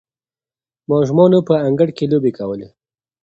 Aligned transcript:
ماشومان 0.91 1.31
په 1.47 1.53
انګړ 1.67 1.89
کې 1.97 2.05
لوبې 2.11 2.31
کولې. 2.37 2.67